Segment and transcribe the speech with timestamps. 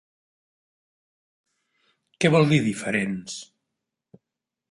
[2.25, 3.37] ¿Què vol dir, diferents?